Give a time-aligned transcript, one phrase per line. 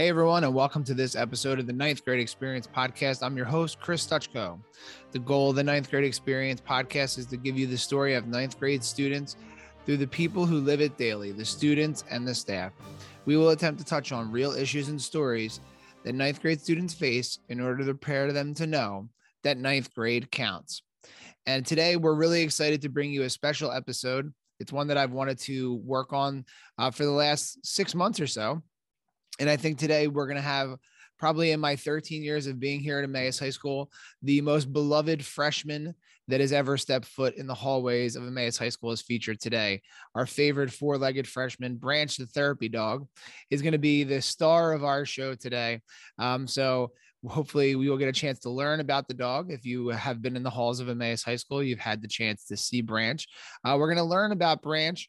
[0.00, 3.22] Hey, everyone, and welcome to this episode of the Ninth Grade Experience Podcast.
[3.22, 4.58] I'm your host, Chris Touchko.
[5.12, 8.26] The goal of the Ninth Grade Experience Podcast is to give you the story of
[8.26, 9.36] ninth grade students
[9.84, 12.72] through the people who live it daily, the students and the staff.
[13.26, 15.60] We will attempt to touch on real issues and stories
[16.04, 19.10] that ninth grade students face in order to prepare them to know
[19.44, 20.82] that ninth grade counts.
[21.44, 24.32] And today, we're really excited to bring you a special episode.
[24.60, 26.46] It's one that I've wanted to work on
[26.78, 28.62] uh, for the last six months or so
[29.40, 30.76] and I think today we're going to have
[31.18, 33.90] probably in my 13 years of being here at Emmaus High School,
[34.22, 35.94] the most beloved freshman
[36.28, 39.80] that has ever stepped foot in the hallways of Emmaus High School is featured today.
[40.14, 43.08] Our favorite four legged freshman, Branch the Therapy Dog,
[43.50, 45.80] is going to be the star of our show today.
[46.18, 46.92] Um, so,
[47.28, 50.36] hopefully we will get a chance to learn about the dog if you have been
[50.36, 53.28] in the halls of emmaus high school you've had the chance to see branch
[53.62, 55.06] uh, we're going to learn about branch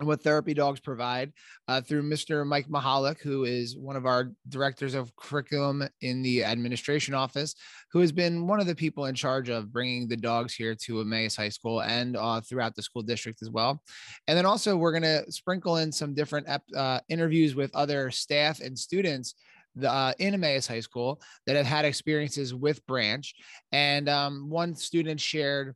[0.00, 1.32] and what therapy dogs provide
[1.68, 2.44] uh, through Mr.
[2.44, 7.54] Mike Mihalik, who is one of our directors of curriculum in the administration office,
[7.92, 11.00] who has been one of the people in charge of bringing the dogs here to
[11.00, 13.80] Emmaus High School and uh, throughout the school district as well.
[14.26, 18.60] And then also, we're going to sprinkle in some different uh, interviews with other staff
[18.60, 19.36] and students
[19.82, 23.32] uh, in Emmaus High School that have had experiences with Branch.
[23.70, 25.74] And um, one student shared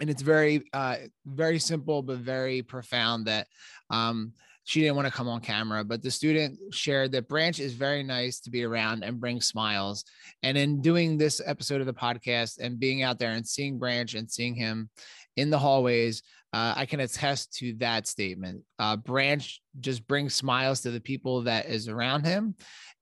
[0.00, 0.96] and it's very uh
[1.26, 3.46] very simple but very profound that
[3.90, 4.32] um
[4.64, 8.02] she didn't want to come on camera but the student shared that branch is very
[8.02, 10.04] nice to be around and bring smiles.
[10.42, 14.12] And in doing this episode of the podcast and being out there and seeing branch
[14.12, 14.90] and seeing him
[15.36, 18.62] in the hallways uh, i can attest to that statement.
[18.78, 22.54] Uh, branch just brings smiles to the people that is around him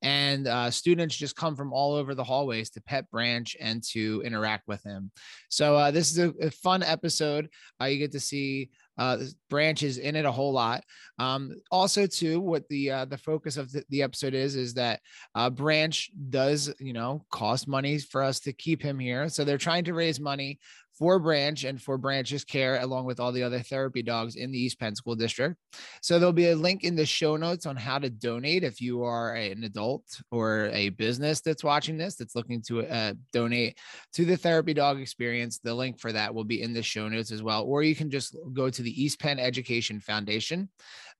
[0.06, 4.22] and uh, students just come from all over the hallways to pet branch and to
[4.24, 5.10] interact with him.
[5.48, 7.48] So uh, this is a, a fun episode.
[7.80, 9.18] Uh, you get to see uh,
[9.50, 10.84] branches in it a whole lot.
[11.18, 15.00] Um, also, too, what the uh, the focus of the, the episode is is that
[15.34, 19.58] uh, Branch does you know cost money for us to keep him here, so they're
[19.58, 20.60] trying to raise money
[20.98, 24.58] for Branch and for Branch's care, along with all the other therapy dogs in the
[24.58, 25.56] East Penn School District.
[26.00, 29.02] So there'll be a link in the show notes on how to donate if you
[29.02, 33.78] are an adult or a business that's watching this that's looking to uh, donate
[34.14, 35.58] to the therapy dog experience.
[35.58, 38.10] The link for that will be in the show notes as well, or you can
[38.10, 40.68] just go to the East Penn Education Foundation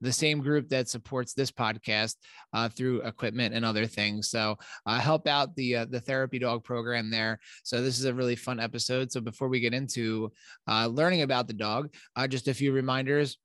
[0.01, 2.17] the same group that supports this podcast
[2.53, 4.29] uh, through equipment and other things.
[4.29, 7.39] So uh, help out the uh, the therapy dog program there.
[7.63, 9.11] So this is a really fun episode.
[9.11, 10.32] So before we get into
[10.69, 13.38] uh, learning about the dog, uh, just a few reminders.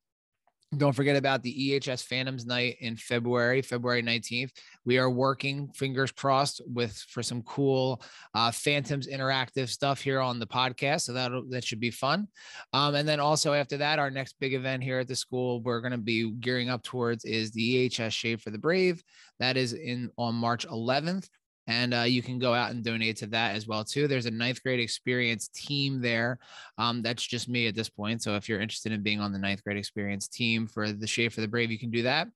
[0.77, 4.51] Don't forget about the EHS Phantoms night in February, February 19th.
[4.85, 8.01] We are working, fingers crossed, with for some cool
[8.33, 11.01] uh, Phantoms interactive stuff here on the podcast.
[11.01, 12.29] So that that should be fun.
[12.71, 15.81] Um, and then also after that, our next big event here at the school we're
[15.81, 19.03] going to be gearing up towards is the EHS Shave for the Brave.
[19.39, 21.27] That is in on March 11th
[21.67, 24.31] and uh, you can go out and donate to that as well too there's a
[24.31, 26.39] ninth grade experience team there
[26.77, 29.39] um, that's just me at this point so if you're interested in being on the
[29.39, 32.27] ninth grade experience team for the shave for the brave you can do that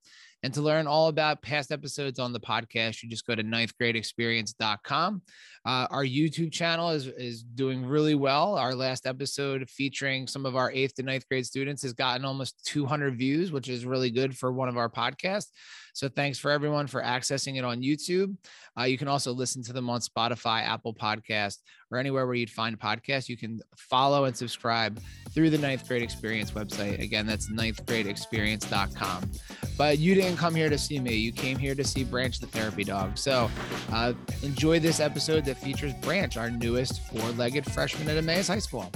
[0.45, 5.23] and to learn all about past episodes on the podcast, you just go to ninthgradeexperience.com.
[5.65, 8.53] Uh, our YouTube channel is, is doing really well.
[8.53, 12.63] Our last episode featuring some of our eighth to ninth grade students has gotten almost
[12.65, 15.49] 200 views, which is really good for one of our podcasts.
[15.95, 18.35] So thanks for everyone for accessing it on YouTube.
[18.77, 22.49] Uh, you can also listen to them on Spotify, Apple Podcast, or anywhere where you'd
[22.49, 23.29] find podcasts.
[23.29, 24.99] You can follow and subscribe
[25.33, 27.01] through the Ninth Grade Experience website.
[27.01, 29.31] Again, that's ninthgradeexperience.com.
[29.77, 31.15] But you didn't come here to see me.
[31.15, 33.17] You came here to see Branch the therapy dog.
[33.17, 33.49] So
[33.93, 34.11] uh,
[34.43, 38.91] enjoy this episode that features Branch, our newest four legged freshman at Emmaus High School.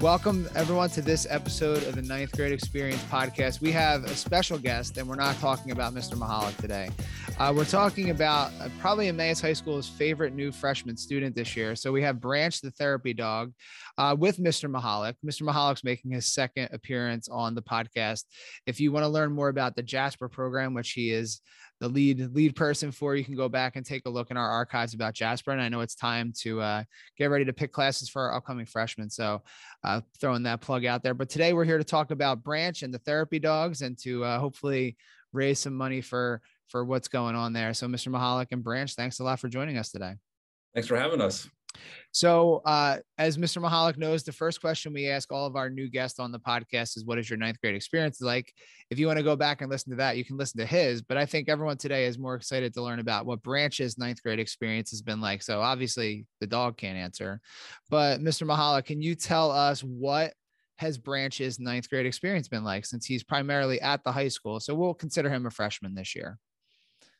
[0.00, 3.62] Welcome, everyone, to this episode of the Ninth Grade Experience podcast.
[3.62, 6.16] We have a special guest, and we're not talking about Mr.
[6.16, 6.90] Mihalik today.
[7.38, 11.76] Uh, we're talking about uh, probably Emmaus High School's favorite new freshman student this year.
[11.76, 13.52] So we have Branch, the therapy dog,
[13.98, 14.70] uh, with Mr.
[14.70, 15.16] Mihalik.
[15.22, 15.42] Mr.
[15.42, 18.24] Mihalik's making his second appearance on the podcast.
[18.66, 21.42] If you want to learn more about the Jasper program, which he is
[21.78, 23.14] the lead lead person for.
[23.14, 25.50] You can go back and take a look in our archives about Jasper.
[25.50, 26.84] And I know it's time to uh,
[27.18, 29.10] get ready to pick classes for our upcoming freshmen.
[29.10, 29.42] So
[29.84, 31.12] uh, throwing that plug out there.
[31.12, 34.96] But today we're here to talk about Branch and the therapy dogs and to hopefully
[35.34, 37.74] raise some money for for what's going on there.
[37.74, 38.08] So Mr.
[38.08, 40.14] Mihalik and Branch, thanks a lot for joining us today.
[40.74, 41.48] Thanks for having us.
[42.12, 43.62] So, uh, as Mr.
[43.62, 46.96] Mihalik knows, the first question we ask all of our new guests on the podcast
[46.96, 48.52] is, "What is your ninth grade experience like?"
[48.90, 51.02] If you want to go back and listen to that, you can listen to his.
[51.02, 54.38] But I think everyone today is more excited to learn about what Branch's ninth grade
[54.38, 55.42] experience has been like.
[55.42, 57.40] So, obviously, the dog can't answer,
[57.90, 58.46] but Mr.
[58.46, 60.32] Mihalik, can you tell us what
[60.78, 64.60] has Branch's ninth grade experience been like since he's primarily at the high school?
[64.60, 66.38] So we'll consider him a freshman this year.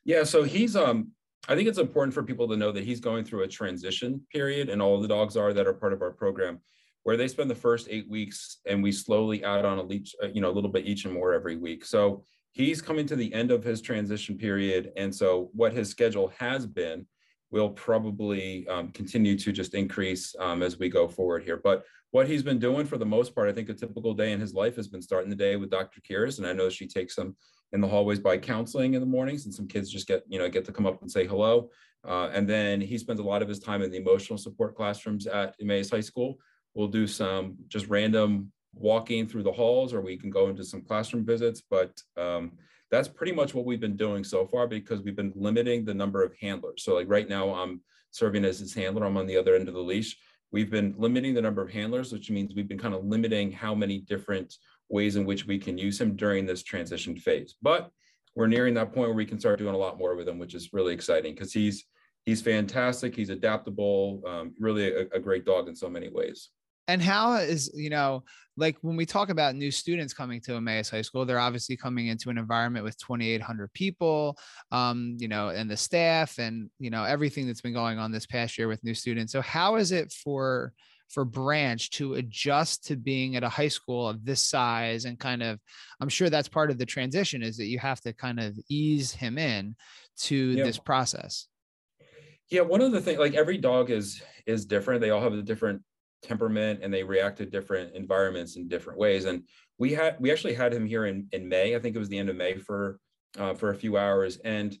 [0.07, 1.11] Yeah, so he's um
[1.49, 4.69] I think it's important for people to know that he's going through a transition period,
[4.69, 6.59] and all the dogs are that are part of our program,
[7.03, 10.27] where they spend the first eight weeks, and we slowly add on a leech, uh,
[10.27, 11.85] you know, a little bit each and more every week.
[11.85, 12.23] So
[12.53, 16.65] he's coming to the end of his transition period, and so what his schedule has
[16.65, 17.05] been
[17.51, 21.59] will probably um, continue to just increase um, as we go forward here.
[21.61, 24.39] But what he's been doing for the most part, I think a typical day in
[24.39, 25.99] his life has been starting the day with Dr.
[26.01, 27.35] Kiris, and I know she takes him
[27.73, 30.49] in the hallways by counseling in the mornings, and some kids just get you know
[30.49, 31.69] get to come up and say hello.
[32.07, 35.27] Uh, and then he spends a lot of his time in the emotional support classrooms
[35.27, 36.37] at Emmaus High School.
[36.73, 40.81] We'll do some just random walking through the halls, or we can go into some
[40.81, 41.61] classroom visits.
[41.69, 42.53] But um,
[42.91, 46.23] that's pretty much what we've been doing so far because we've been limiting the number
[46.23, 46.83] of handlers.
[46.83, 47.81] So like right now, I'm
[48.11, 49.05] serving as his handler.
[49.05, 50.17] I'm on the other end of the leash.
[50.51, 53.75] We've been limiting the number of handlers, which means we've been kind of limiting how
[53.75, 54.55] many different
[54.89, 57.55] ways in which we can use him during this transition phase.
[57.61, 57.91] But
[58.35, 60.55] we're nearing that point where we can start doing a lot more with him, which
[60.55, 61.85] is really exciting because he's
[62.25, 63.15] he's fantastic.
[63.15, 66.49] He's adaptable, um, really a, a great dog in so many ways
[66.87, 68.23] and how is you know
[68.57, 72.07] like when we talk about new students coming to Emmaus High School, they're obviously coming
[72.07, 74.35] into an environment with 2,800 people,
[74.71, 78.25] um, you know, and the staff and you know everything that's been going on this
[78.25, 79.31] past year with new students.
[79.31, 80.73] So how is it for
[81.09, 85.41] for Branch to adjust to being at a high school of this size and kind
[85.41, 85.59] of
[86.01, 89.11] I'm sure that's part of the transition is that you have to kind of ease
[89.11, 89.75] him in
[90.21, 90.63] to yeah.
[90.63, 91.47] this process.
[92.49, 95.01] Yeah, one of the things like every dog is is different.
[95.01, 95.83] They all have a different
[96.21, 99.25] temperament and they react to different environments in different ways.
[99.25, 99.43] And
[99.77, 101.75] we had we actually had him here in in May.
[101.75, 102.99] I think it was the end of May for
[103.37, 104.77] uh, for a few hours and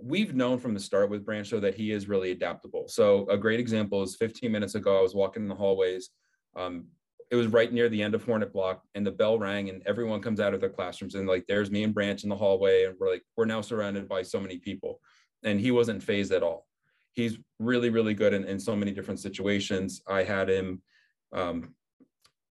[0.00, 2.86] we've known from the start with Branch that he is really adaptable.
[2.88, 6.10] So a great example is 15 minutes ago, I was walking in the hallways.
[6.56, 6.86] Um,
[7.30, 10.22] it was right near the end of Hornet Block, and the bell rang, and everyone
[10.22, 12.94] comes out of their classrooms, and like there's me and Branch in the hallway, and
[12.98, 15.00] we're like we're now surrounded by so many people,
[15.44, 16.66] and he wasn't phased at all.
[17.18, 20.02] He's really really good in, in so many different situations.
[20.06, 20.82] I had him.
[21.32, 21.74] Um,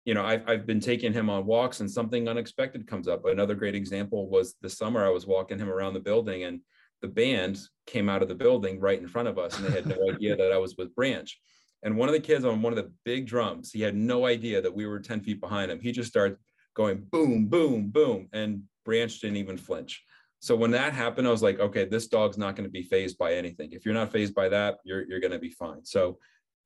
[0.05, 3.25] you know, I've, I've been taking him on walks and something unexpected comes up.
[3.25, 6.61] Another great example was the summer I was walking him around the building and
[7.01, 9.87] the band came out of the building right in front of us and they had
[9.87, 11.41] no idea that I was with Branch.
[11.83, 14.61] And one of the kids on one of the big drums, he had no idea
[14.61, 15.81] that we were 10 feet behind him.
[15.81, 16.39] He just started
[16.75, 18.29] going boom, boom, boom.
[18.33, 20.03] And Branch didn't even flinch.
[20.45, 23.17] So when that happened, I was like, okay, this dog's not going to be phased
[23.17, 23.73] by anything.
[23.73, 25.83] If you're not phased by that, you're, you're going to be fine.
[25.87, 26.19] So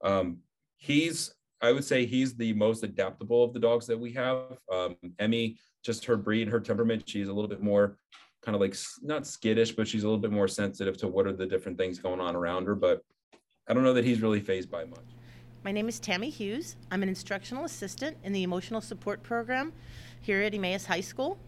[0.03, 0.39] um,
[0.79, 1.33] he's,
[1.63, 4.59] I would say he's the most adaptable of the dogs that we have.
[4.73, 7.99] Um, Emmy, just her breed, her temperament, she's a little bit more
[8.43, 11.33] kind of like not skittish, but she's a little bit more sensitive to what are
[11.33, 12.75] the different things going on around her.
[12.75, 13.03] But
[13.69, 15.07] I don't know that he's really phased by much.
[15.63, 16.75] My name is Tammy Hughes.
[16.91, 19.73] I'm an instructional assistant in the emotional support program
[20.21, 21.39] here at Emmaus High School.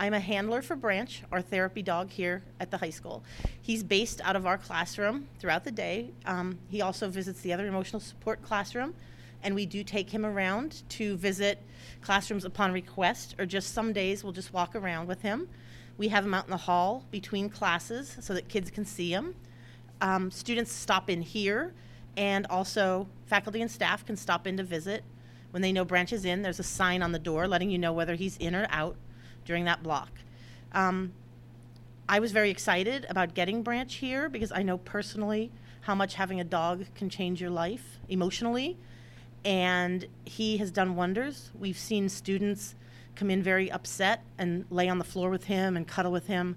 [0.00, 3.22] I'm a handler for Branch, our therapy dog here at the high school.
[3.60, 6.12] He's based out of our classroom throughout the day.
[6.24, 8.94] Um, he also visits the other emotional support classroom,
[9.42, 11.58] and we do take him around to visit
[12.00, 15.50] classrooms upon request, or just some days we'll just walk around with him.
[15.98, 19.34] We have him out in the hall between classes so that kids can see him.
[20.00, 21.74] Um, students stop in here,
[22.16, 25.04] and also faculty and staff can stop in to visit.
[25.50, 27.92] When they know Branch is in, there's a sign on the door letting you know
[27.92, 28.96] whether he's in or out
[29.44, 30.10] during that block.
[30.72, 31.12] Um,
[32.08, 36.40] I was very excited about getting Branch here because I know personally how much having
[36.40, 38.76] a dog can change your life emotionally.
[39.44, 41.50] And he has done wonders.
[41.58, 42.74] We've seen students
[43.14, 46.56] come in very upset and lay on the floor with him and cuddle with him.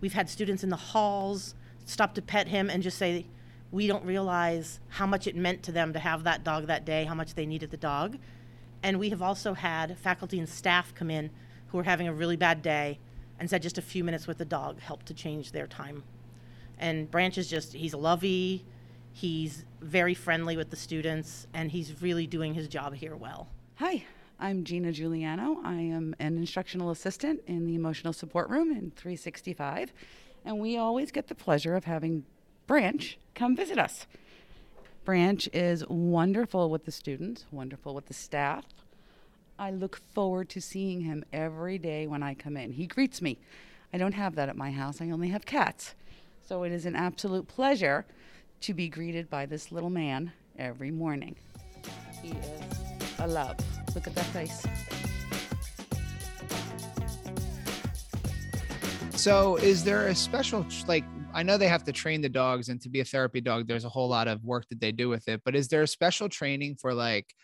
[0.00, 1.54] We've had students in the halls
[1.84, 3.26] stop to pet him and just say,
[3.70, 7.04] We don't realize how much it meant to them to have that dog that day,
[7.04, 8.18] how much they needed the dog.
[8.82, 11.30] And we have also had faculty and staff come in
[11.68, 12.98] who were having a really bad day
[13.38, 16.02] and said just a few minutes with the dog helped to change their time.
[16.78, 18.64] And Branch is just, he's lovey,
[19.12, 23.48] he's very friendly with the students, and he's really doing his job here well.
[23.76, 24.04] Hi,
[24.38, 25.60] I'm Gina Giuliano.
[25.64, 29.92] I am an instructional assistant in the emotional support room in 365,
[30.44, 32.24] and we always get the pleasure of having
[32.66, 34.06] Branch come visit us.
[35.04, 38.64] Branch is wonderful with the students, wonderful with the staff.
[39.58, 42.72] I look forward to seeing him every day when I come in.
[42.72, 43.38] He greets me.
[43.92, 45.94] I don't have that at my house, I only have cats.
[46.46, 48.04] So it is an absolute pleasure
[48.60, 51.36] to be greeted by this little man every morning.
[52.22, 52.74] He is
[53.18, 53.56] a love.
[53.94, 54.66] Look at that face.
[59.18, 61.04] So, is there a special like?
[61.32, 63.84] I know they have to train the dogs, and to be a therapy dog, there's
[63.84, 65.40] a whole lot of work that they do with it.
[65.44, 67.34] But is there a special training for like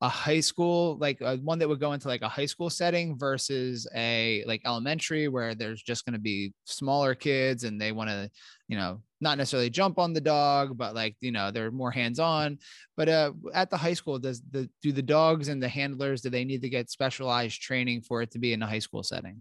[0.00, 3.18] a high school like uh, one that would go into like a high school setting
[3.18, 8.08] versus a like elementary where there's just going to be smaller kids and they want
[8.08, 8.30] to
[8.68, 12.20] you know not necessarily jump on the dog but like you know they're more hands
[12.20, 12.58] on
[12.96, 16.30] but uh at the high school does the do the dogs and the handlers do
[16.30, 19.40] they need to get specialized training for it to be in a high school setting?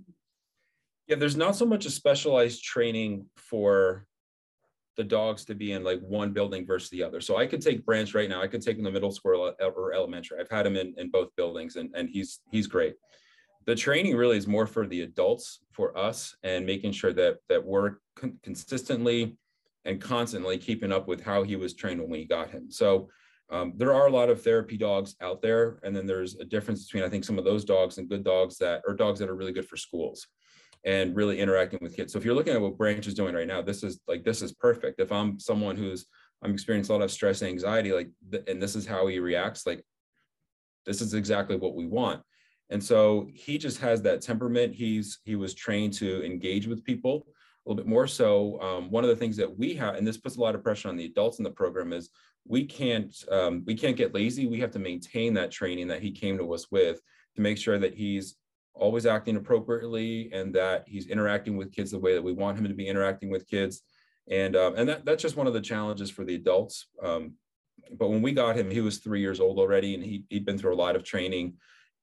[1.05, 4.07] Yeah there's not so much a specialized training for
[4.97, 7.21] the dogs to be in like one building versus the other.
[7.21, 8.41] So I could take Branch right now.
[8.41, 10.39] I could take him to middle school or elementary.
[10.39, 12.95] I've had him in, in both buildings and, and he's he's great.
[13.67, 17.63] The training really is more for the adults, for us, and making sure that that
[17.63, 19.37] we're con- consistently
[19.85, 22.71] and constantly keeping up with how he was trained when we got him.
[22.71, 23.09] So
[23.49, 26.85] um, there are a lot of therapy dogs out there, and then there's a difference
[26.85, 29.35] between I think some of those dogs and good dogs that are dogs that are
[29.35, 30.27] really good for schools
[30.83, 32.13] and really interacting with kids.
[32.13, 34.41] So if you're looking at what Branch is doing right now, this is like this
[34.41, 34.99] is perfect.
[34.99, 36.05] If I'm someone who's
[36.43, 38.09] I'm experiencing a lot of stress and anxiety, like
[38.47, 39.83] and this is how he reacts, like
[40.85, 42.21] this is exactly what we want.
[42.69, 44.73] And so he just has that temperament.
[44.73, 48.07] He's he was trained to engage with people a little bit more.
[48.07, 50.63] So um, one of the things that we have, and this puts a lot of
[50.63, 52.09] pressure on the adults in the program, is
[52.45, 54.47] we can't um, we can't get lazy.
[54.47, 57.01] We have to maintain that training that he came to us with
[57.35, 58.35] to make sure that he's
[58.79, 62.67] always acting appropriately and that he's interacting with kids the way that we want him
[62.67, 63.81] to be interacting with kids.
[64.29, 66.87] And, um, and that, that's just one of the challenges for the adults.
[67.01, 67.33] Um,
[67.97, 70.57] but when we got him, he was three years old already and he, he'd been
[70.57, 71.53] through a lot of training.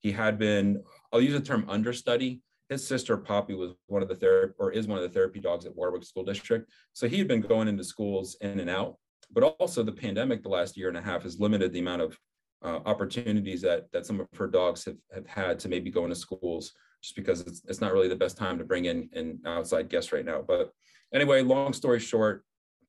[0.00, 2.40] He had been, I'll use the term understudy.
[2.68, 5.66] His sister Poppy was one of the therapy or is one of the therapy dogs
[5.66, 6.70] at Warwick School District.
[6.92, 8.96] So he had been going into schools in and out,
[9.30, 12.18] but also the pandemic the last year and a half has limited the amount of
[12.64, 16.16] uh, opportunities that that some of her dogs have, have had to maybe go into
[16.16, 19.90] schools just because it's, it's not really the best time to bring in an outside
[19.90, 20.42] guest right now.
[20.46, 20.70] But
[21.12, 22.44] anyway, long story short,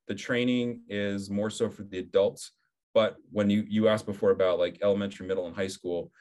[0.07, 2.51] the training is more so for the adults.
[2.93, 6.11] But when you you asked before about like elementary, middle, and high school,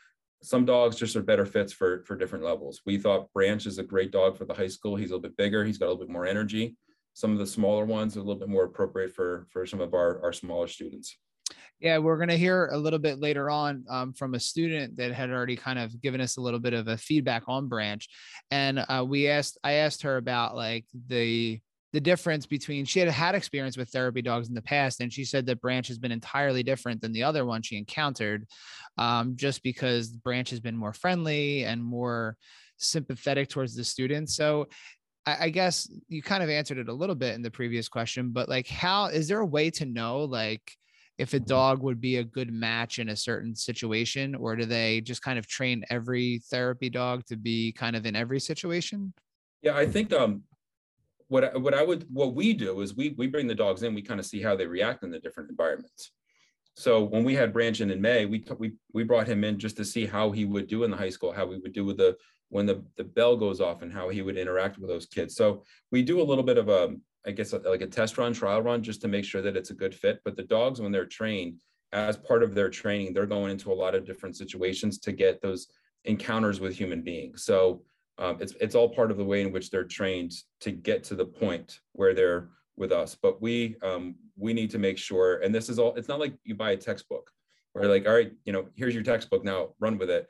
[0.42, 2.82] some dogs just are better fits for for different levels.
[2.84, 4.96] We thought Branch is a great dog for the high school.
[4.96, 5.64] He's a little bit bigger.
[5.64, 6.76] He's got a little bit more energy.
[7.12, 9.94] Some of the smaller ones are a little bit more appropriate for for some of
[9.94, 11.16] our our smaller students.
[11.84, 15.12] Yeah, we're going to hear a little bit later on um, from a student that
[15.12, 18.08] had already kind of given us a little bit of a feedback on Branch,
[18.50, 21.60] and uh, we asked I asked her about like the
[21.92, 25.26] the difference between she had had experience with therapy dogs in the past, and she
[25.26, 28.46] said that Branch has been entirely different than the other one she encountered,
[28.96, 32.38] um, just because Branch has been more friendly and more
[32.78, 34.34] sympathetic towards the students.
[34.34, 34.68] So
[35.26, 38.48] I, guess you kind of answered it a little bit in the previous question, but
[38.48, 40.62] like, how is there a way to know like
[41.18, 45.00] if a dog would be a good match in a certain situation, or do they
[45.00, 49.12] just kind of train every therapy dog to be kind of in every situation?
[49.62, 50.42] Yeah, I think um,
[51.28, 54.02] what what I would what we do is we we bring the dogs in, we
[54.02, 56.10] kind of see how they react in the different environments.
[56.76, 59.76] So when we had Branch in in May, we we we brought him in just
[59.76, 61.98] to see how he would do in the high school, how we would do with
[61.98, 62.16] the
[62.48, 65.36] when the the bell goes off, and how he would interact with those kids.
[65.36, 66.94] So we do a little bit of a
[67.26, 69.74] I guess like a test run, trial run, just to make sure that it's a
[69.74, 70.20] good fit.
[70.24, 71.56] But the dogs, when they're trained,
[71.92, 75.40] as part of their training, they're going into a lot of different situations to get
[75.40, 75.68] those
[76.04, 77.44] encounters with human beings.
[77.44, 77.82] So
[78.18, 81.14] um, it's it's all part of the way in which they're trained to get to
[81.14, 83.14] the point where they're with us.
[83.14, 85.94] But we um, we need to make sure, and this is all.
[85.94, 87.30] It's not like you buy a textbook
[87.72, 90.26] where like, all right, you know, here's your textbook now, run with it.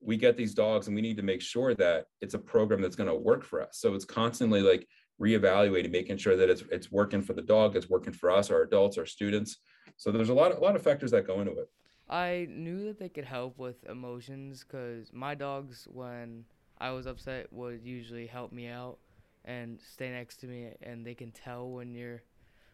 [0.00, 2.96] We get these dogs, and we need to make sure that it's a program that's
[2.96, 3.78] going to work for us.
[3.78, 4.88] So it's constantly like
[5.20, 8.62] reevaluating, making sure that it's it's working for the dog, it's working for us, our
[8.62, 9.58] adults, our students.
[9.96, 11.68] So there's a lot a lot of factors that go into it.
[12.08, 16.44] I knew that they could help with emotions because my dogs, when
[16.78, 18.98] I was upset, would usually help me out
[19.44, 22.22] and stay next to me, and they can tell when you're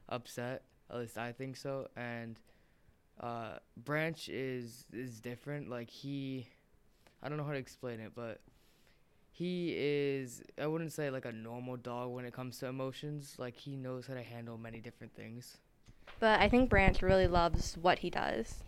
[0.08, 0.62] upset.
[0.90, 1.88] At least I think so.
[1.96, 2.38] And
[3.20, 5.68] uh, Branch is is different.
[5.68, 6.48] Like he,
[7.22, 8.40] I don't know how to explain it, but
[9.38, 13.36] he is I wouldn't say like a normal dog when it comes to emotions.
[13.38, 15.58] Like he knows how to handle many different things.
[16.18, 18.64] But I think Branch really loves what he does.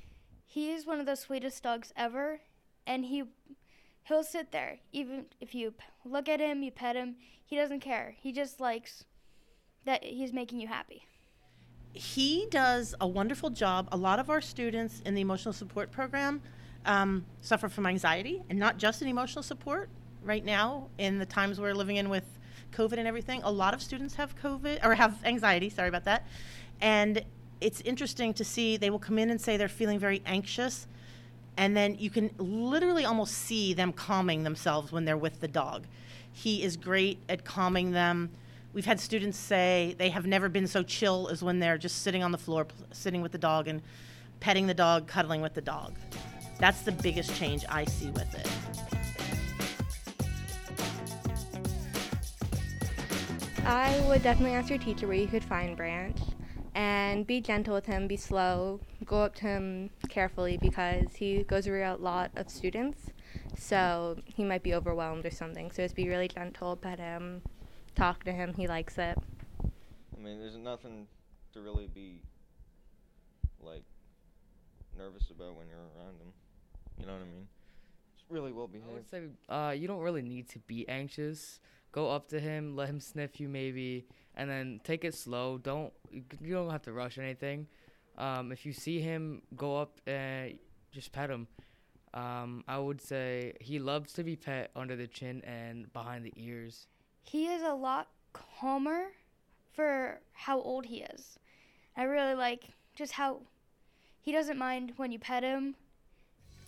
[0.46, 2.42] He is one of the sweetest dogs ever,
[2.86, 3.24] and he
[4.04, 5.74] he'll sit there even if you
[6.04, 8.14] look at him, you pet him, he doesn't care.
[8.20, 9.04] He just likes
[9.86, 11.04] that he's making you happy.
[11.92, 13.88] He does a wonderful job.
[13.90, 16.40] A lot of our students in the emotional support program
[16.86, 19.88] um, suffer from anxiety, and not just in emotional support,
[20.24, 22.24] right now in the times we're living in with
[22.72, 23.42] COVID and everything.
[23.42, 26.26] A lot of students have COVID or have anxiety, sorry about that.
[26.80, 27.24] And
[27.60, 30.86] it's interesting to see they will come in and say they're feeling very anxious.
[31.56, 35.86] And then you can literally almost see them calming themselves when they're with the dog.
[36.32, 38.30] He is great at calming them.
[38.72, 42.22] We've had students say they have never been so chill as when they're just sitting
[42.22, 43.82] on the floor, sitting with the dog and
[44.38, 45.96] petting the dog, cuddling with the dog.
[46.58, 48.89] That's the biggest change I see with it.
[53.64, 56.18] I would definitely ask your teacher where you could find Branch
[56.74, 61.66] and be gentle with him, be slow, go up to him carefully because he goes
[61.66, 63.10] around a lot of students.
[63.56, 65.70] So he might be overwhelmed or something.
[65.70, 67.42] So just be really gentle, pet him,
[67.94, 68.54] talk to him.
[68.54, 69.18] He likes it.
[69.62, 71.06] I mean, there's nothing
[71.52, 72.22] to really be
[73.60, 73.84] like
[74.96, 76.32] nervous about when you're around him.
[76.98, 77.48] You know what I mean?
[78.14, 78.90] It's really well behaved.
[78.90, 81.60] I would say uh, you don't really need to be anxious.
[81.92, 84.06] Go up to him, let him sniff you maybe,
[84.36, 85.58] and then take it slow.
[85.58, 87.66] Don't you don't have to rush anything.
[88.18, 90.58] Um, if you see him, go up and
[90.92, 91.48] just pet him.
[92.12, 96.32] Um, I would say he loves to be pet under the chin and behind the
[96.36, 96.86] ears.
[97.22, 99.06] He is a lot calmer
[99.72, 101.38] for how old he is.
[101.96, 103.42] I really like just how
[104.20, 105.74] he doesn't mind when you pet him,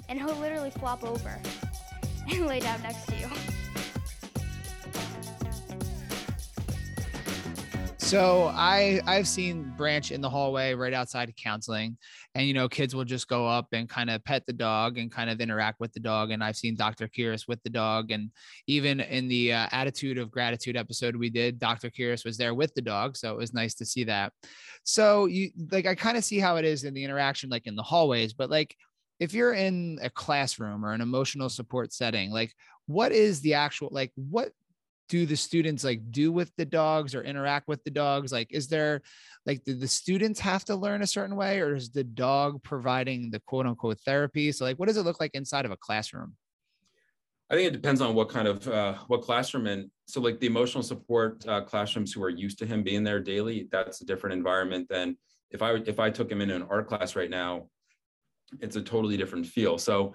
[0.08, 1.38] and he'll literally flop over
[2.30, 3.28] and lay down next to you.
[8.12, 11.96] So I I've seen Branch in the hallway right outside of counseling,
[12.34, 15.10] and you know kids will just go up and kind of pet the dog and
[15.10, 16.30] kind of interact with the dog.
[16.30, 17.08] And I've seen Dr.
[17.08, 18.30] Kiris with the dog, and
[18.66, 21.88] even in the uh, attitude of gratitude episode we did, Dr.
[21.88, 24.34] Kiris was there with the dog, so it was nice to see that.
[24.84, 27.76] So you like I kind of see how it is in the interaction, like in
[27.76, 28.76] the hallways, but like
[29.20, 32.52] if you're in a classroom or an emotional support setting, like
[32.84, 34.52] what is the actual like what
[35.12, 38.66] do the students like do with the dogs or interact with the dogs like is
[38.66, 39.02] there
[39.44, 43.30] like do the students have to learn a certain way or is the dog providing
[43.30, 46.34] the quote unquote therapy so like what does it look like inside of a classroom
[47.50, 50.46] I think it depends on what kind of uh, what classroom and so like the
[50.46, 53.68] emotional support uh, classrooms who are used to him being there daily.
[53.70, 55.18] That's a different environment than
[55.50, 57.68] if I if I took him in an art class right now.
[58.60, 59.76] It's a totally different feel.
[59.76, 60.14] So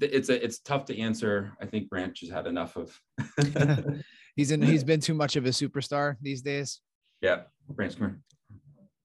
[0.00, 1.52] it's a it's tough to answer.
[1.60, 2.98] I think Branch has had enough of.
[4.36, 6.80] he's in he's been too much of a superstar these days
[7.20, 8.20] yeah, Branch, come here.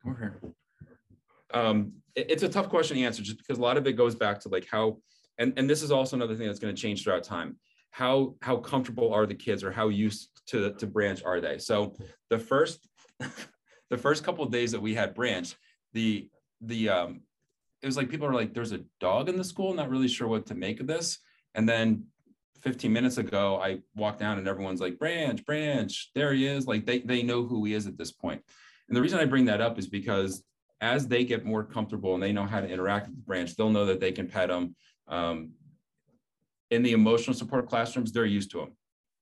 [0.01, 0.53] Come over here.
[1.53, 4.15] Um, it- it's a tough question to answer just because a lot of it goes
[4.15, 4.99] back to like how
[5.37, 7.57] and and this is also another thing that's going to change throughout time
[7.91, 11.93] how how comfortable are the kids or how used to to branch are they so
[12.29, 12.87] the first
[13.89, 15.55] the first couple of days that we had branch
[15.93, 16.29] the
[16.61, 17.21] the um
[17.85, 20.27] it was like people are like there's a dog in the school not really sure
[20.27, 21.19] what to make of this.
[21.53, 22.05] And then
[22.61, 26.65] 15 minutes ago i walked down and everyone's like branch branch there he is.
[26.65, 28.41] Like they they know who he is at this point.
[28.89, 30.43] And the reason i bring that up is because
[30.81, 33.69] as they get more comfortable and they know how to interact with the branch they'll
[33.69, 34.75] know that they can pet them
[35.07, 35.51] um,
[36.71, 38.71] in the emotional support classrooms, they're used to them.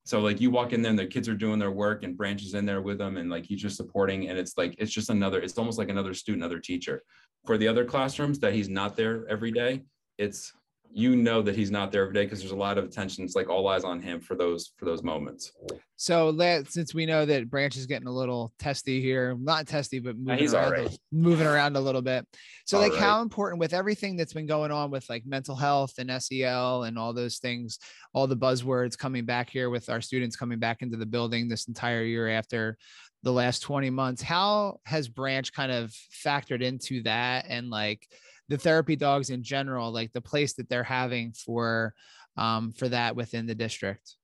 [0.05, 2.55] So like you walk in there and the kids are doing their work and branches
[2.55, 5.39] in there with them and like he's just supporting and it's like it's just another
[5.41, 7.03] it's almost like another student another teacher.
[7.45, 9.83] For the other classrooms that he's not there every day
[10.17, 10.53] it's
[10.95, 13.36] you know that he's not there every day because there's a lot of attention it's
[13.36, 15.51] like all eyes on him for those for those moments.
[15.95, 19.99] So let since we know that branch is getting a little testy here not testy
[19.99, 20.88] but moving, around, right.
[20.88, 22.27] a, moving around a little bit.
[22.65, 25.93] So All like how important with everything that's been going on with like mental health
[25.97, 27.79] and sel and all those things
[28.13, 31.67] all the buzzwords coming back here with our students coming back into the building this
[31.67, 32.77] entire year after
[33.23, 35.91] the last 20 months how has branch kind of
[36.25, 37.45] factored into that?
[37.47, 38.08] And like
[38.49, 41.93] the therapy dogs in general like the place that they're having for
[42.38, 44.15] um for that within the district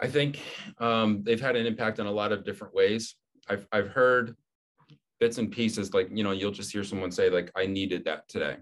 [0.00, 0.40] I think
[0.78, 3.16] um, they've had an impact in a lot of different ways.
[3.48, 4.36] I've I've heard
[5.18, 8.28] bits and pieces like you know you'll just hear someone say like I needed that
[8.28, 8.56] today,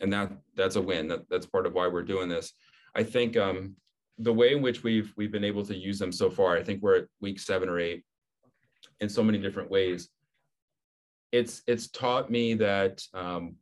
[0.00, 1.08] and that that's a win.
[1.08, 2.52] That that's part of why we're doing this.
[2.94, 3.76] I think um,
[4.18, 6.56] the way in which we've we've been able to use them so far.
[6.56, 8.04] I think we're at week seven or eight
[9.00, 10.08] in so many different ways.
[11.34, 13.56] It's it's taught me that um,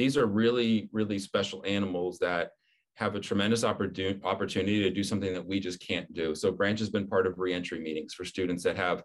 [0.00, 2.52] these are really really special animals that
[2.94, 6.34] have a tremendous opportunity to do something that we just can't do.
[6.34, 9.02] So Branch has been part of reentry meetings for students that have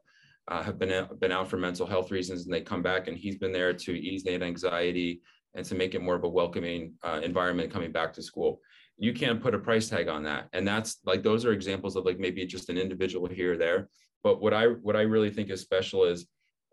[0.49, 3.17] uh, have been out, been out for mental health reasons and they come back and
[3.17, 5.21] he's been there to ease that anxiety
[5.55, 8.59] and to make it more of a welcoming uh, environment coming back to school.
[8.97, 10.49] You can't put a price tag on that.
[10.53, 13.89] And that's like those are examples of like maybe just an individual here or there.
[14.23, 16.27] But what I what I really think is special is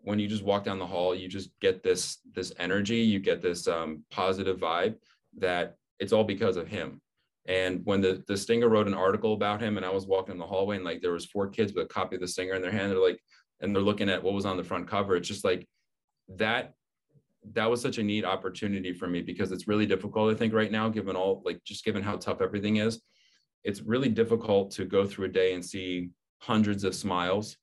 [0.07, 3.43] when you just walk down the hall, you just get this this energy, you get
[3.43, 4.95] this um, positive vibe
[5.37, 7.01] that it's all because of him.
[7.47, 10.39] And when the the Stinger wrote an article about him, and I was walking in
[10.39, 12.63] the hallway, and like there was four kids with a copy of the Stinger in
[12.63, 13.19] their hand, they're like,
[13.61, 15.17] and they're looking at what was on the front cover.
[15.17, 15.67] It's just like
[16.37, 16.75] that.
[17.53, 20.71] That was such a neat opportunity for me because it's really difficult, I think, right
[20.71, 23.03] now, given all like just given how tough everything is.
[23.65, 27.57] It's really difficult to go through a day and see hundreds of smiles,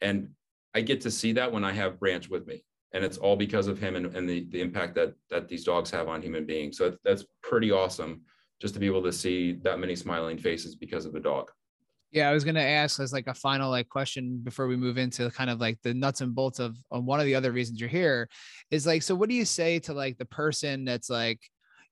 [0.00, 0.30] and
[0.74, 2.64] I get to see that when I have Branch with me.
[2.94, 5.90] and it's all because of him and, and the, the impact that that these dogs
[5.90, 8.22] have on human beings so that's pretty awesome
[8.62, 11.50] just to be able to see that many smiling faces because of a dog
[12.12, 15.28] yeah, I was gonna ask as like a final like question before we move into
[15.32, 17.88] kind of like the nuts and bolts of, of one of the other reasons you're
[17.88, 18.28] here
[18.70, 21.40] is like so what do you say to like the person that's like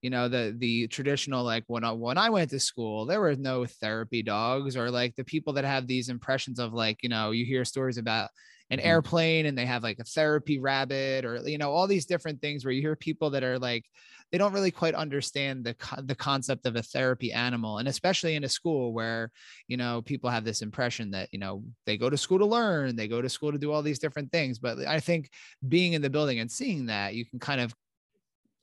[0.01, 3.35] you know the the traditional like when I, when I went to school there were
[3.35, 7.33] no therapy dogs or like the people that have these impressions of like you know
[7.33, 8.31] you hear stories about
[8.73, 8.89] an mm-hmm.
[8.89, 12.65] airplane and they have like a therapy rabbit or you know all these different things
[12.65, 13.85] where you hear people that are like
[14.33, 18.45] they don't really quite understand the the concept of a therapy animal and especially in
[18.45, 19.31] a school where
[19.69, 22.97] you know people have this impression that you know they go to school to learn
[22.97, 25.29] they go to school to do all these different things but i think
[25.69, 27.75] being in the building and seeing that you can kind of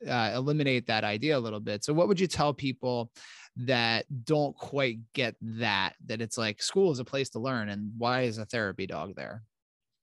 [0.07, 3.11] uh, eliminate that idea a little bit so what would you tell people
[3.57, 7.91] that don't quite get that that it's like school is a place to learn and
[7.97, 9.43] why is a therapy dog there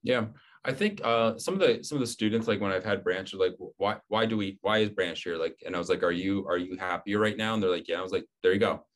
[0.06, 0.26] yeah,
[0.64, 3.32] I think uh, some of the some of the students like when I've had Branch
[3.34, 5.36] are like, why why do we why is Branch here?
[5.36, 7.54] Like, and I was like, are you are you happier right now?
[7.54, 7.98] And they're like, yeah.
[7.98, 8.86] I was like, there you go.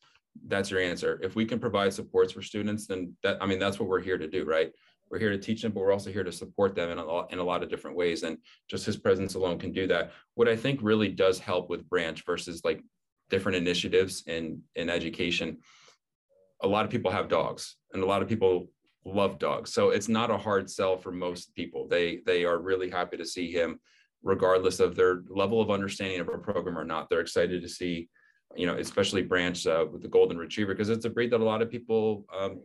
[0.47, 1.19] That's your answer.
[1.21, 4.17] If we can provide supports for students, then that I mean that's what we're here
[4.17, 4.71] to do, right?
[5.09, 7.33] We're here to teach them, but we're also here to support them in a lot
[7.33, 8.23] in a lot of different ways.
[8.23, 8.37] And
[8.69, 10.13] just his presence alone can do that.
[10.35, 12.81] What I think really does help with Branch versus like
[13.29, 15.57] different initiatives in in education.
[16.63, 18.69] A lot of people have dogs, and a lot of people
[19.05, 19.73] love dogs.
[19.73, 21.87] So it's not a hard sell for most people.
[21.87, 23.79] They they are really happy to see him,
[24.23, 27.09] regardless of their level of understanding of a program or not.
[27.09, 28.09] They're excited to see,
[28.55, 31.43] you know, especially Branch uh, with the Golden Retriever because it's a breed that a
[31.43, 32.61] lot of people um,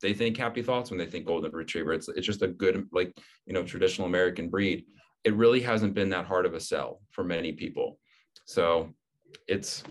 [0.00, 1.92] they think happy thoughts when they think Golden Retriever.
[1.92, 3.12] It's it's just a good like
[3.46, 4.84] you know traditional American breed.
[5.24, 7.98] It really hasn't been that hard of a sell for many people.
[8.46, 8.94] So
[9.46, 9.82] it's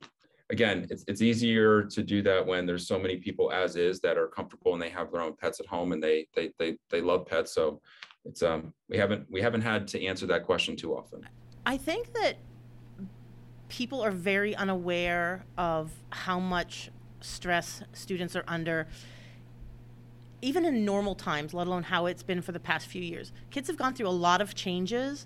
[0.49, 4.17] again, it's, it's easier to do that when there's so many people as is that
[4.17, 7.01] are comfortable and they have their own pets at home and they they they they
[7.01, 7.53] love pets.
[7.53, 7.81] So
[8.25, 11.27] it's um we haven't we haven't had to answer that question too often.
[11.65, 12.37] I think that
[13.67, 18.87] people are very unaware of how much stress students are under
[20.41, 23.31] even in normal times, let alone how it's been for the past few years.
[23.49, 25.25] Kids have gone through a lot of changes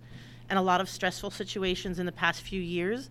[0.50, 3.10] and a lot of stressful situations in the past few years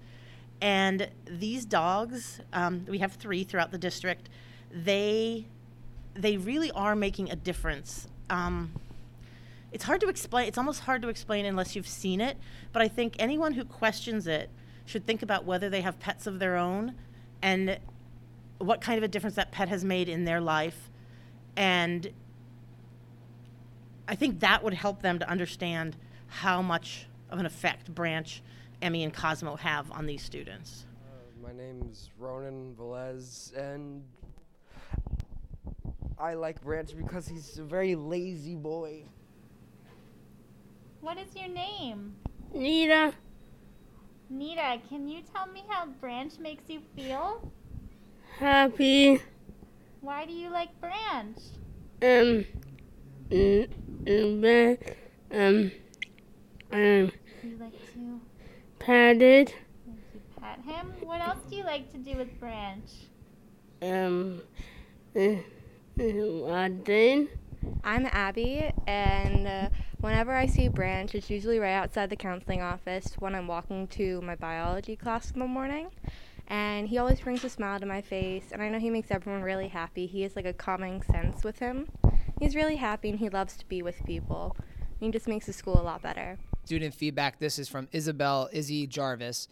[0.61, 4.29] and these dogs, um, we have three throughout the district.
[4.71, 5.47] They
[6.15, 8.09] they really are making a difference.
[8.29, 8.73] Um,
[9.73, 10.49] it's hard to explain.
[10.49, 12.37] It's almost hard to explain unless you've seen it.
[12.73, 14.51] But I think anyone who questions it
[14.85, 16.95] should think about whether they have pets of their own
[17.43, 17.79] and
[18.59, 20.91] what kind of a difference that pet has made in their life.
[21.57, 22.11] And
[24.09, 25.97] I think that would help them to understand
[26.27, 28.43] how much of an effect Branch
[28.83, 30.87] Emmy and Cosmo have on these students?
[31.05, 34.03] Uh, my name is Ronan Velez, and
[36.19, 39.05] I like Branch because he's a very lazy boy.
[41.01, 42.15] What is your name?
[42.55, 43.13] Nita.
[44.29, 47.53] Nita, can you tell me how Branch makes you feel?
[48.39, 49.21] Happy.
[50.01, 51.37] Why do you like Branch?
[52.03, 52.47] Um,
[53.31, 53.67] um,
[54.07, 54.93] um,
[55.33, 55.73] um,
[56.73, 57.13] um
[57.43, 58.21] you like to
[58.81, 59.53] Patted.
[59.87, 60.95] You pat him.
[61.03, 62.91] What else do you like to do with Branch?
[63.83, 64.41] Um,
[65.15, 65.37] uh,
[66.01, 67.27] uh,
[67.85, 69.69] I'm Abby, and uh,
[70.01, 74.23] whenever I see Branch, it's usually right outside the counseling office when I'm walking to
[74.23, 75.91] my biology class in the morning.
[76.49, 79.43] And he always brings a smile to my face, and I know he makes everyone
[79.43, 80.07] really happy.
[80.07, 81.91] He has like a calming sense with him.
[82.39, 84.57] He's really happy, and he loves to be with people.
[84.99, 86.39] He just makes the school a lot better
[86.71, 87.41] student feedback.
[87.41, 89.49] This is from Isabel Izzy Jarvis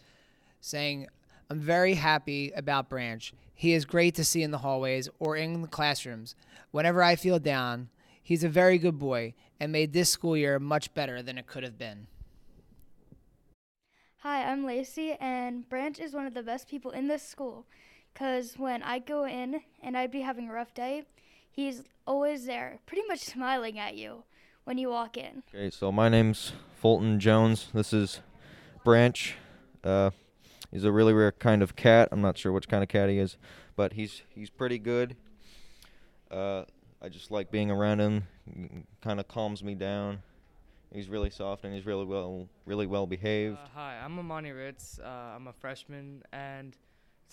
[0.61, 1.05] saying,
[1.49, 3.33] I'm very happy about Branch.
[3.53, 6.33] He is great to see in the hallways or in the classrooms.
[6.71, 7.89] Whenever I feel down,
[8.23, 11.63] he's a very good boy and made this school year much better than it could
[11.63, 12.07] have been.
[14.19, 17.65] Hi, I'm Lacey, and Branch is one of the best people in this school.
[18.13, 21.03] Because when I go in and I'd be having a rough day,
[21.51, 24.23] he's always there, pretty much smiling at you
[24.69, 25.41] when you walk in.
[25.49, 27.69] Okay, so my name's Fulton Jones.
[27.73, 28.21] This is
[28.83, 29.35] Branch.
[29.83, 30.11] Uh,
[30.71, 32.09] he's a really rare kind of cat.
[32.11, 33.35] I'm not sure which kind of cat he is,
[33.75, 35.15] but he's he's pretty good.
[36.29, 36.65] Uh,
[37.01, 38.27] I just like being around him.
[39.01, 40.21] Kind of calms me down.
[40.93, 43.57] He's really soft and he's really well really well behaved.
[43.57, 44.99] Uh, hi, I'm Amani Ritz.
[45.03, 46.77] Uh, I'm a freshman, and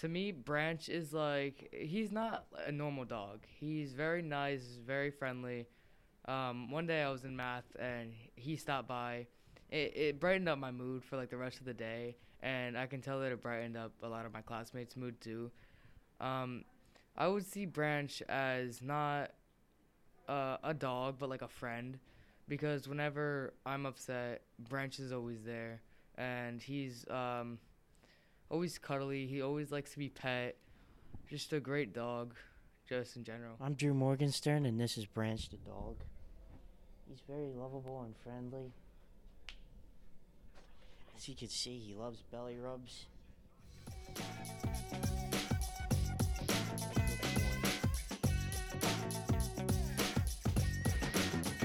[0.01, 3.41] to me, Branch is like he's not a normal dog.
[3.61, 5.67] He's very nice, very friendly.
[6.29, 9.27] Um, one day I was in math and he stopped by.
[9.71, 12.87] It, it brightened up my mood for like the rest of the day, and I
[12.87, 15.51] can tell that it brightened up a lot of my classmates' mood too.
[16.21, 16.65] Um,
[17.17, 19.33] I would see Branch as not
[20.29, 21.99] a dog, but like a friend,
[22.49, 25.81] because whenever I'm upset, Branch is always there,
[26.17, 27.59] and he's um,
[28.51, 29.27] always cuddly.
[29.27, 30.57] He always likes to be pet.
[31.29, 32.35] Just a great dog,
[32.89, 33.57] just in general.
[33.61, 36.05] I'm Drew Morgenstern, and this is Branch the dog.
[37.09, 38.73] He's very lovable and friendly.
[41.17, 43.07] As you can see, he loves belly rubs.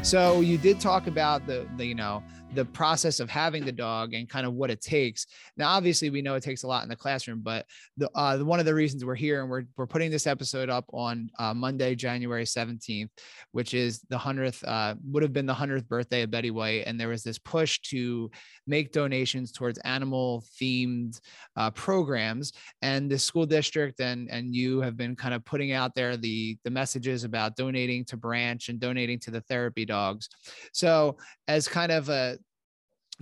[0.04, 4.14] So you did talk about the, the you know the process of having the dog
[4.14, 5.26] and kind of what it takes.
[5.58, 7.66] Now, obviously, we know it takes a lot in the classroom, but
[7.98, 10.86] the, uh, one of the reasons we're here and we're, we're putting this episode up
[10.92, 13.10] on uh, Monday, January 17th,
[13.52, 16.84] which is the 100th, uh, would have been the 100th birthday of Betty White.
[16.86, 18.30] And there was this push to
[18.68, 21.20] make donations towards animal themed
[21.56, 22.54] uh, programs.
[22.82, 26.58] And the school district and, and you have been kind of putting out there the,
[26.64, 30.30] the messages about donating to Branch and donating to the therapy dogs.
[30.74, 32.38] So, as kind of a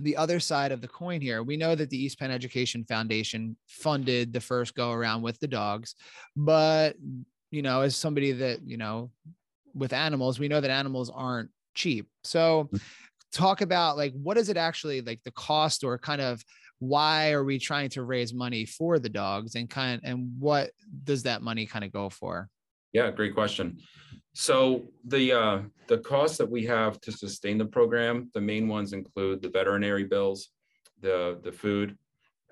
[0.02, 3.56] the other side of the coin here, we know that the East Penn Education Foundation
[3.68, 5.94] funded the first go around with the dogs,
[6.36, 6.96] but
[7.50, 9.10] you know, as somebody that, you know,
[9.74, 12.08] with animals, we know that animals aren't cheap.
[12.24, 12.80] So mm.
[13.32, 16.42] talk about like what is it actually like the cost or kind of
[16.78, 20.70] why are we trying to raise money for the dogs and kind of, and what
[21.04, 22.48] does that money kind of go for?
[22.92, 23.78] Yeah, great question.
[24.32, 28.92] So the uh, the costs that we have to sustain the program, the main ones
[28.92, 30.50] include the veterinary bills,
[31.00, 31.96] the the food.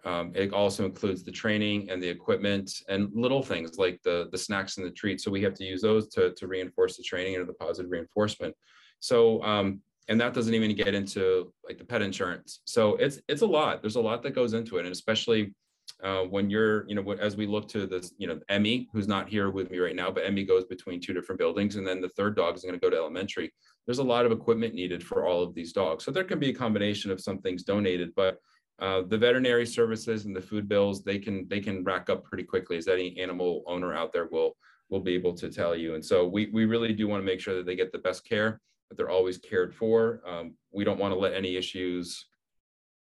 [0.04, 4.38] Um, it also includes the training and the equipment and little things like the the
[4.38, 5.24] snacks and the treats.
[5.24, 8.54] So we have to use those to to reinforce the training and the positive reinforcement.
[9.00, 12.60] So um, and that doesn't even get into like the pet insurance.
[12.64, 13.82] So it's it's a lot.
[13.82, 15.54] There's a lot that goes into it, and especially
[16.02, 19.28] uh, when you're, you know, as we look to this, you know, Emmy, who's not
[19.28, 22.08] here with me right now, but Emmy goes between two different buildings, and then the
[22.10, 23.52] third dog is going to go to elementary.
[23.84, 26.04] There's a lot of equipment needed for all of these dogs.
[26.04, 28.38] So there can be a combination of some things donated, but
[28.80, 32.44] uh, the veterinary services and the food bills, they can they can rack up pretty
[32.44, 34.56] quickly, as any animal owner out there will
[34.88, 35.94] will be able to tell you.
[35.94, 38.24] And so we we really do want to make sure that they get the best
[38.24, 40.22] care, that they're always cared for.
[40.24, 42.26] Um, we don't want to let any issues,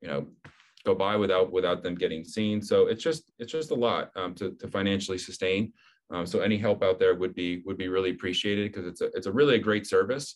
[0.01, 0.25] you know,
[0.87, 2.61] go by without without them getting seen.
[2.61, 5.73] So it's just it's just a lot um, to to financially sustain.
[6.13, 9.07] Um, so any help out there would be would be really appreciated because it's a
[9.17, 10.27] it's a really a great service.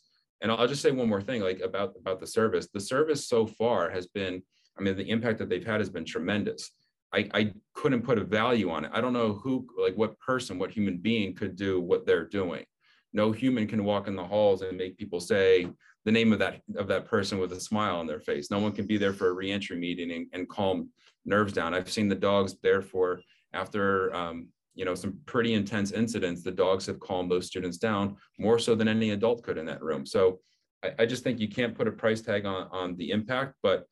[0.41, 2.67] And I'll, just say one more thing, like about about the service.
[2.67, 4.41] The service so far has been,
[4.77, 6.71] I mean, the impact that they've had has been tremendous.
[7.13, 8.91] I, I couldn't put a value on it.
[8.93, 12.65] I don't know who, like what person, what human being could do what they're doing.
[13.13, 15.67] No human can walk in the halls and make people say,
[16.05, 18.49] the name of that of that person with a smile on their face.
[18.49, 20.89] No one can be there for a reentry meeting and, and calm
[21.25, 21.73] nerves down.
[21.73, 23.21] I've seen the dogs therefore
[23.53, 28.15] after um, you know some pretty intense incidents, the dogs have calmed those students down
[28.39, 30.05] more so than any adult could in that room.
[30.05, 30.39] So
[30.83, 33.85] I, I just think you can't put a price tag on on the impact, but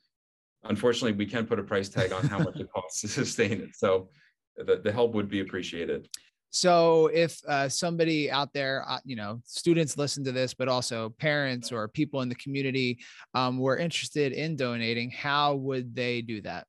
[0.63, 3.75] unfortunately we can put a price tag on how much it costs to sustain it.
[3.75, 4.09] So
[4.57, 6.07] the, the help would be appreciated.
[6.51, 11.09] So if uh, somebody out there, uh, you know, students listen to this, but also
[11.19, 12.99] parents or people in the community
[13.33, 16.65] um, were interested in donating, how would they do that?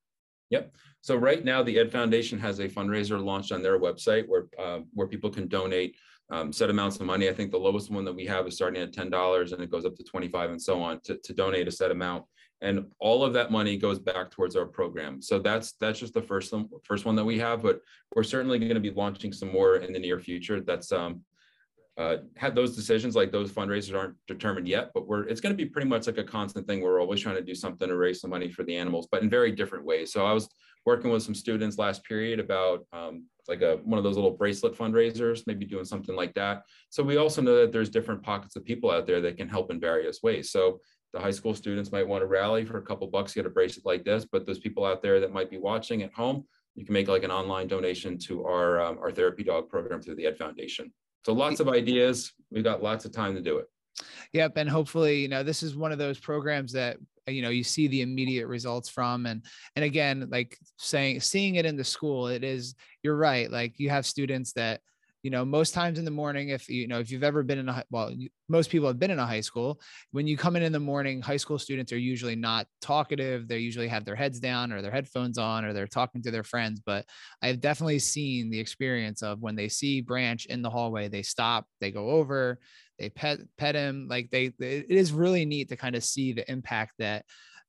[0.51, 0.75] Yep.
[1.01, 4.81] So right now, the Ed Foundation has a fundraiser launched on their website where uh,
[4.93, 5.97] where people can donate
[6.31, 7.29] um, set amounts of money.
[7.29, 9.71] I think the lowest one that we have is starting at ten dollars, and it
[9.71, 12.25] goes up to twenty five, and so on to, to donate a set amount
[12.63, 15.23] and all of that money goes back towards our program.
[15.23, 17.81] So that's that's just the first one, first one that we have, but
[18.15, 20.61] we're certainly going to be launching some more in the near future.
[20.61, 21.23] That's um,
[21.97, 25.65] uh, had those decisions like those fundraisers aren't determined yet, but we're it's going to
[25.65, 26.81] be pretty much like a constant thing.
[26.81, 29.31] We're always trying to do something to raise some money for the animals, but in
[29.31, 30.13] very different ways.
[30.13, 30.49] So I was
[30.87, 34.77] working with some students last period about um, like a one of those little bracelet
[34.77, 36.63] fundraisers, maybe doing something like that.
[36.91, 39.71] So we also know that there's different pockets of people out there that can help
[39.71, 40.51] in various ways.
[40.51, 40.81] So
[41.13, 43.87] the high school students might want to rally for a couple bucks, get a bracelet
[43.87, 44.25] like this.
[44.25, 46.45] But those people out there that might be watching at home,
[46.75, 50.17] you can make like an online donation to our um, our therapy dog program through
[50.17, 50.93] the Ed Foundation.
[51.25, 52.33] So lots of ideas.
[52.51, 53.67] We've got lots of time to do it.
[54.33, 56.97] Yep, and hopefully, you know, this is one of those programs that
[57.27, 59.45] you know you see the immediate results from and
[59.77, 63.91] and again like saying seeing it in the school it is you're right like you
[63.91, 64.81] have students that
[65.23, 67.69] you know most times in the morning if you know if you've ever been in
[67.69, 68.15] a well
[68.49, 69.81] most people have been in a high school
[70.13, 73.47] when you come in in the morning high school students are usually not talkative.
[73.47, 76.45] They usually have their heads down or their headphones on or they're talking to their
[76.45, 76.81] friends.
[76.85, 77.05] But
[77.43, 81.67] i've definitely seen the experience of when they see branch in the hallway they stop
[81.81, 82.59] they go over
[83.01, 84.07] they pet pet him.
[84.09, 87.25] Like they it is really neat to kind of see the impact that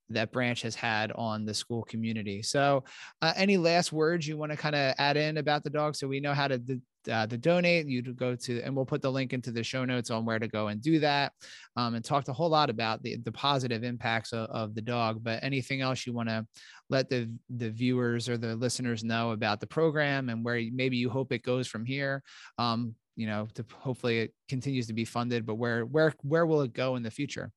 [0.10, 2.44] that branch has had on the school community.
[2.44, 2.84] So,
[3.22, 6.08] uh, any last words you want to kind of add in about the dog so
[6.08, 6.62] we know how to
[7.10, 10.12] uh, donate, you to go to, and we'll put the link into the show notes
[10.12, 11.34] on where to go and do that.
[11.76, 15.24] Um, and talked a whole lot about the, the positive impacts of, of the dog.
[15.24, 16.46] But anything else you want to
[16.90, 21.10] let the the viewers or the listeners know about the program and where maybe you
[21.10, 22.24] hope it goes from here?
[22.58, 26.62] Um, you know, to hopefully it continues to be funded, but where where where will
[26.62, 27.52] it go in the future?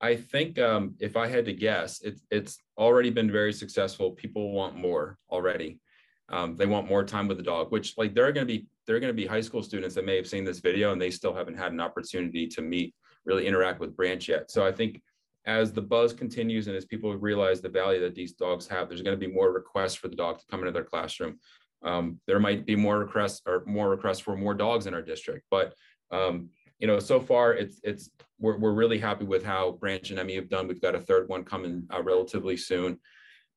[0.00, 4.10] I think um, if I had to guess, it's it's already been very successful.
[4.10, 5.80] People want more already.
[6.30, 8.66] Um, they want more time with the dog, which like there are going to be
[8.86, 11.00] there are going to be high school students that may have seen this video and
[11.00, 14.50] they still haven't had an opportunity to meet, really interact with Branch yet.
[14.50, 15.00] So I think
[15.46, 19.02] as the buzz continues and as people realize the value that these dogs have, there's
[19.02, 21.38] going to be more requests for the dog to come into their classroom.
[21.82, 25.44] Um, there might be more requests or more requests for more dogs in our district,
[25.50, 25.74] but
[26.10, 30.18] um, you know, so far it's it's we're we're really happy with how Branch and
[30.18, 30.66] Emmy have done.
[30.66, 32.98] We've got a third one coming uh, relatively soon.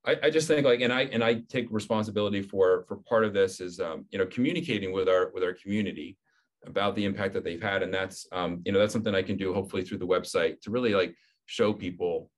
[0.08, 3.34] I, I, just think like, and I and I take responsibility for for part of
[3.34, 6.18] this is um, you know communicating with our with our community
[6.66, 9.38] about the impact that they've had, and that's um, you know that's something I can
[9.38, 11.14] do hopefully through the website to really like
[11.46, 12.32] show people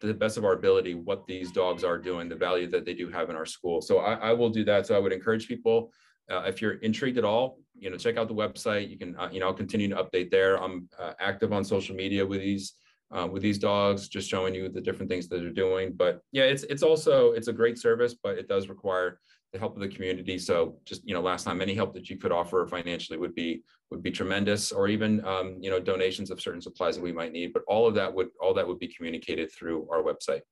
[0.00, 2.94] to the best of our ability what these dogs are doing, the value that they
[2.94, 3.80] do have in our school.
[3.80, 4.86] So I, I will do that.
[4.86, 5.92] So I would encourage people
[6.30, 8.88] uh, if you're intrigued at all, you know, check out the website.
[8.88, 10.62] You can, uh, you know, I'll continue to update there.
[10.62, 12.74] I'm uh, active on social media with these
[13.16, 15.92] uh, with these dogs, just showing you the different things that they're doing.
[15.92, 19.20] But yeah, it's it's also it's a great service, but it does require
[19.52, 20.38] the help of the community.
[20.38, 23.62] So just you know, last time, any help that you could offer financially would be
[23.90, 27.32] would be tremendous, or even um, you know donations of certain supplies that we might
[27.32, 27.52] need.
[27.52, 30.42] But all of that would all that would be communicated through our website.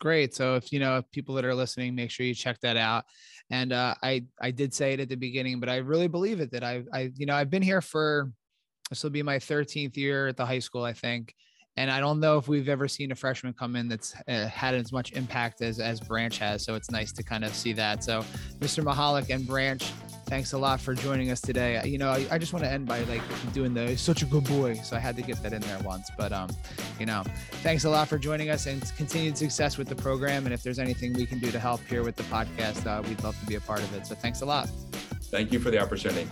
[0.00, 0.34] Great.
[0.34, 3.04] So if you know if people that are listening, make sure you check that out.
[3.50, 6.52] And uh, I I did say it at the beginning, but I really believe it
[6.52, 8.30] that I I you know I've been here for
[8.90, 11.34] this will be my 13th year at the high school, I think
[11.76, 14.74] and I don't know if we've ever seen a freshman come in that's uh, had
[14.74, 16.64] as much impact as as Branch has.
[16.64, 18.04] So it's nice to kind of see that.
[18.04, 18.24] So,
[18.60, 18.84] Mr.
[18.84, 19.82] Mihalik and Branch,
[20.26, 21.82] thanks a lot for joining us today.
[21.84, 24.44] You know, I, I just want to end by like doing the such a good
[24.44, 24.74] boy.
[24.76, 26.10] So I had to get that in there once.
[26.16, 26.50] But um,
[27.00, 27.24] you know,
[27.62, 30.44] thanks a lot for joining us and continued success with the program.
[30.44, 33.22] And if there's anything we can do to help here with the podcast, uh, we'd
[33.22, 34.06] love to be a part of it.
[34.06, 34.68] So thanks a lot.
[35.24, 36.28] Thank you for the opportunity.